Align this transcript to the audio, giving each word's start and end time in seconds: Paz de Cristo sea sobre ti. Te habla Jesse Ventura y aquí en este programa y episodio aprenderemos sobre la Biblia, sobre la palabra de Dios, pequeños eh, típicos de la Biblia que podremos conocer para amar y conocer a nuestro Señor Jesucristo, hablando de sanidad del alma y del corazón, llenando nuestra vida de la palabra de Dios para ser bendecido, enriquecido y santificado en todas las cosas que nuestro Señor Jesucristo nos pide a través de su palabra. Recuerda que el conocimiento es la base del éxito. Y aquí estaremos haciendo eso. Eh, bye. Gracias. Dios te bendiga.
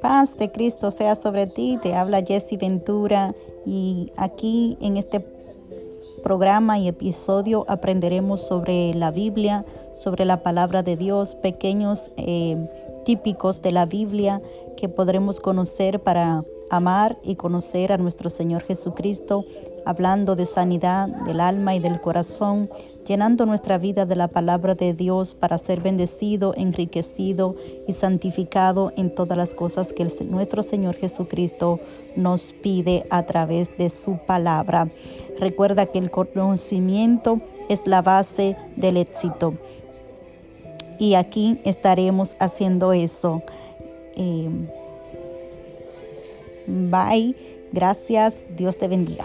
Paz 0.00 0.38
de 0.38 0.50
Cristo 0.50 0.90
sea 0.90 1.14
sobre 1.14 1.46
ti. 1.46 1.78
Te 1.82 1.94
habla 1.94 2.22
Jesse 2.22 2.58
Ventura 2.58 3.34
y 3.66 4.12
aquí 4.16 4.78
en 4.80 4.96
este 4.96 5.24
programa 6.22 6.78
y 6.78 6.88
episodio 6.88 7.64
aprenderemos 7.68 8.40
sobre 8.40 8.94
la 8.94 9.10
Biblia, 9.10 9.64
sobre 9.94 10.24
la 10.24 10.42
palabra 10.42 10.82
de 10.82 10.96
Dios, 10.96 11.34
pequeños 11.34 12.10
eh, 12.16 12.56
típicos 13.04 13.62
de 13.62 13.72
la 13.72 13.86
Biblia 13.86 14.42
que 14.76 14.88
podremos 14.88 15.40
conocer 15.40 16.00
para 16.00 16.42
amar 16.70 17.18
y 17.22 17.36
conocer 17.36 17.92
a 17.92 17.98
nuestro 17.98 18.30
Señor 18.30 18.62
Jesucristo, 18.62 19.44
hablando 19.84 20.36
de 20.36 20.46
sanidad 20.46 21.08
del 21.08 21.40
alma 21.40 21.74
y 21.74 21.78
del 21.78 22.00
corazón, 22.00 22.68
llenando 23.06 23.46
nuestra 23.46 23.78
vida 23.78 24.04
de 24.04 24.16
la 24.16 24.28
palabra 24.28 24.74
de 24.74 24.92
Dios 24.92 25.34
para 25.34 25.56
ser 25.56 25.80
bendecido, 25.80 26.52
enriquecido 26.56 27.56
y 27.86 27.94
santificado 27.94 28.92
en 28.96 29.14
todas 29.14 29.38
las 29.38 29.54
cosas 29.54 29.94
que 29.94 30.06
nuestro 30.26 30.62
Señor 30.62 30.94
Jesucristo 30.96 31.80
nos 32.16 32.52
pide 32.52 33.06
a 33.08 33.24
través 33.24 33.76
de 33.78 33.88
su 33.88 34.18
palabra. 34.26 34.90
Recuerda 35.38 35.86
que 35.86 35.98
el 35.98 36.10
conocimiento 36.10 37.40
es 37.68 37.86
la 37.86 38.02
base 38.02 38.56
del 38.76 38.98
éxito. 38.98 39.54
Y 40.98 41.14
aquí 41.14 41.60
estaremos 41.64 42.36
haciendo 42.40 42.92
eso. 42.92 43.42
Eh, 44.16 44.50
bye. 46.68 47.34
Gracias. 47.72 48.44
Dios 48.56 48.76
te 48.76 48.88
bendiga. 48.88 49.24